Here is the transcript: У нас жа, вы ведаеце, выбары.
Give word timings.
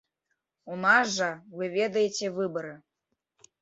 У 0.75 0.77
нас 0.85 1.05
жа, 1.19 1.29
вы 1.61 1.71
ведаеце, 1.77 2.35
выбары. 2.43 2.77